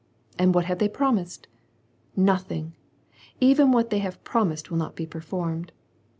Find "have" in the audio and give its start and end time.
0.65-0.79, 3.99-4.23